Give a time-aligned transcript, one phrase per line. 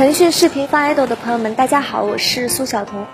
[0.00, 3.06] 腾讯视频放爱豆的朋友们，大家好，我是苏晓彤。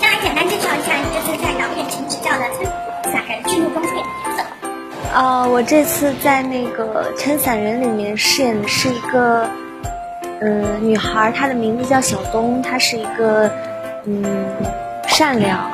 [0.00, 2.44] 先来简单介绍一下你这次在导演请指教的
[3.02, 4.42] 《撑伞人》剧目中饰演的角色。
[5.12, 9.46] 呃，我这次在那个《撑伞人》里面饰演的是一个，
[10.40, 13.52] 嗯、女孩，她的名字叫小东，她是一个，
[14.06, 14.22] 嗯，
[15.08, 15.68] 善良，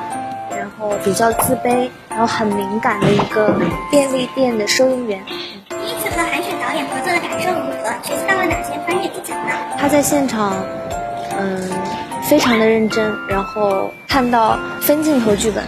[0.49, 3.55] 然后比较自卑，然后很敏感的一个
[3.91, 5.23] 便利店的收银员。
[5.69, 7.93] 第一次和韩雪导演合作的感受如何？
[8.01, 9.51] 学习到了哪些专业技巧呢？
[9.77, 10.55] 他在现场，
[11.37, 11.69] 嗯，
[12.23, 15.63] 非常的认真，然后看到分镜头剧本，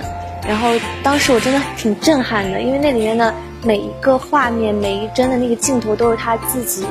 [0.48, 0.70] 然后
[1.04, 3.32] 当时我真的挺震撼的，因为那里面的
[3.64, 6.84] 每一个画面、每一帧的那个镜头都是他自己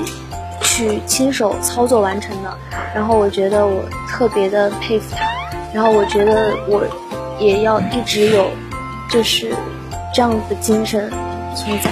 [0.61, 2.57] 去亲手操作完成的，
[2.95, 5.25] 然后我觉得我特别的佩服她，
[5.75, 6.87] 然后我觉得我
[7.39, 8.49] 也要一直有
[9.11, 9.53] 就是
[10.15, 11.11] 这样的精神
[11.57, 11.91] 存在。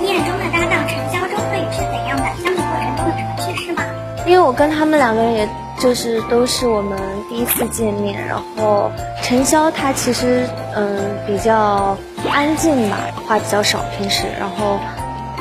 [0.00, 2.24] 你眼中的搭档陈潇、周柯宇是怎样的？
[2.42, 3.84] 相处过程中有什么趣事吗？
[4.26, 8.90] 因为我跟他们两个人也就是都是我们第一次见面，然后
[9.22, 11.96] 陈潇他其实嗯比较
[12.32, 14.78] 安静吧，话比较少平时，然后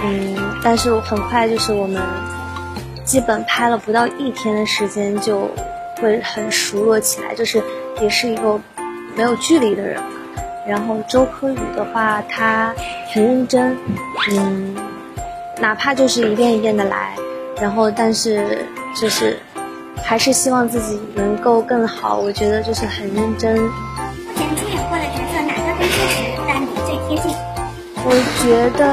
[0.03, 2.01] 嗯，但是很快就是我们
[3.05, 5.49] 基本拍了不到一天的时间就
[6.01, 7.61] 会很熟络起来，就是
[8.01, 8.59] 也是一个
[9.15, 10.09] 没有距离的人嘛。
[10.67, 12.73] 然后周柯宇的话，他
[13.11, 13.75] 很认真，
[14.31, 14.75] 嗯，
[15.59, 17.15] 哪怕就是一遍一遍的来，
[17.59, 19.37] 然后但是就是
[20.03, 22.19] 还是希望自己能够更好。
[22.19, 23.57] 我觉得就是很认真。
[23.57, 23.69] 目
[24.35, 26.15] 前出演过的角色哪个跟现实
[26.47, 27.35] 让你最贴近？
[28.01, 28.83] 我觉得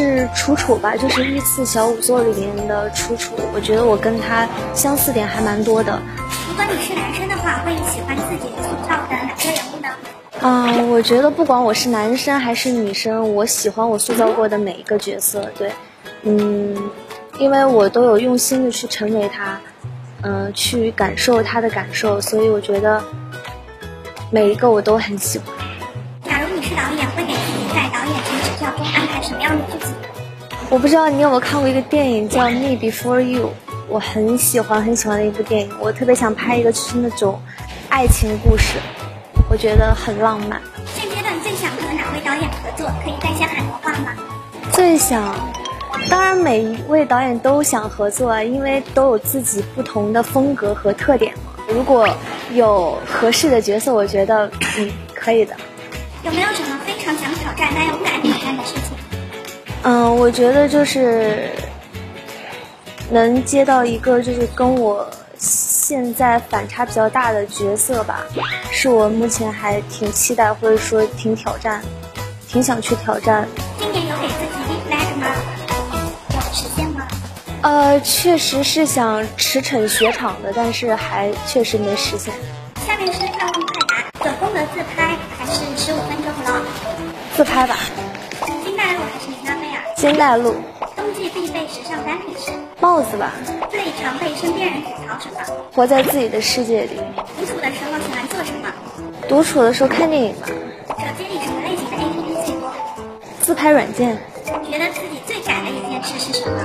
[0.00, 3.34] 是楚楚吧，就是《御赐小仵作》里面的楚楚。
[3.52, 6.00] 我觉得我跟他相似点还蛮多的。
[6.48, 9.88] 如果你是男生的话，会喜欢自己塑造的哪个人物呢？
[10.40, 15.50] 嗯，我觉得不管我是男生还是女生，我喜欢我塑造过的每一个角色。
[15.58, 15.70] 对，
[16.22, 16.90] 嗯，
[17.38, 19.60] 因为我都有用心的去成为他，
[20.22, 23.04] 嗯、去感受他的感受，所以我觉得
[24.30, 25.46] 每一个我都很喜欢。
[26.24, 29.79] 假如你是导演，会给自己在导演请指教中安排什么样的剧情？
[30.70, 33.48] 我不知道你有没有看过一个电影叫《Me Before You》，
[33.88, 37.42] 我很喜欢很喜欢的一部电影，我特别想拍一个就是那种
[37.88, 38.78] 爱情故事，
[39.50, 40.62] 我觉得很浪漫。
[40.94, 42.88] 现阶段最想和哪位导演合作？
[43.02, 44.12] 可以再先喊个话吗？
[44.70, 45.34] 最想，
[46.08, 51.52] 当然每一位导演都想合作啊，因为都有自己不同的风格和特点嘛。
[51.66, 52.08] 如果
[52.52, 54.48] 有合适的角色，我觉得
[54.78, 55.52] 嗯可以的。
[56.22, 58.79] 有没有什么非常想挑战但又不敢挑战的事情？
[59.82, 61.50] 嗯，我觉得就是
[63.10, 65.08] 能接到一个就是跟我
[65.38, 68.20] 现在反差比较大的角色吧，
[68.70, 71.82] 是我目前还挺期待或者说挺挑战，
[72.46, 73.48] 挺想去挑战。
[73.78, 75.26] 今年有给自己立 flag 吗？
[76.34, 77.08] 有实现吗？
[77.62, 82.34] 呃，确实是想驰骋雪场的，但是还确实没实现。
[82.86, 86.62] 下面是快问快答，九宫格自拍还是十五分钟 vlog？
[87.34, 87.76] 自拍吧，
[90.02, 90.16] 林娜贝尔？
[90.16, 90.54] 先带路，
[90.96, 92.52] 冬季必备时尚单品是？
[92.80, 93.32] 帽子吧，
[93.70, 95.56] 最常被身边人吐槽什么？
[95.74, 97.00] 活在自己的世界里。
[97.38, 98.72] 独处的时候喜欢做什么？
[99.28, 100.46] 独处的时候看电影吧，
[100.88, 102.72] 手机里什么类型的 APP 最多？
[103.42, 104.16] 自拍软件。
[104.70, 106.58] 觉得自己最改的一件事是什么？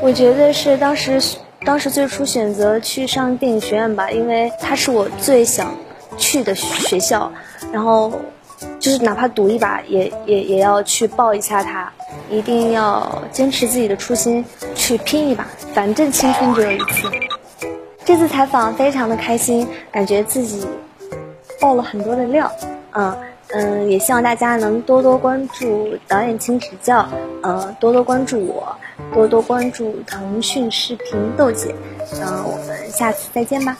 [0.00, 1.22] 我觉得是当时
[1.64, 5.74] 当时最初选择去上电影学院吧，因为它是我最想
[6.18, 7.32] 去的学校，
[7.72, 8.12] 然后
[8.78, 11.92] 就是哪怕赌一把也也也要去抱一下他，
[12.30, 14.44] 一定要坚持自己的初心
[14.74, 17.10] 去拼一把，反正青春只有一次。
[18.04, 20.66] 这次采访非常的开心，感觉自己
[21.60, 22.50] 爆了很多的料，
[22.92, 23.16] 嗯。
[23.50, 27.06] 嗯，也希望大家能多多关注导演请指教，
[27.44, 28.76] 呃，多多关注我，
[29.14, 31.72] 多多关注腾讯视频豆姐，
[32.14, 33.78] 嗯、我们下次再见吧。